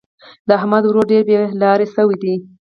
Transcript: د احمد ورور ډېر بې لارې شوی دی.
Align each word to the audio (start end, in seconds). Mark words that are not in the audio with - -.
د 0.47 0.49
احمد 0.59 0.83
ورور 0.85 1.05
ډېر 1.11 1.23
بې 1.27 1.39
لارې 1.61 1.85
شوی 1.93 2.15
دی. 2.23 2.35